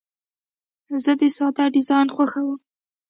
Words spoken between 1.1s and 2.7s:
د ساده ډیزاین خوښوم.